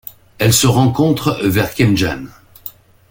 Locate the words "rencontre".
0.65-1.37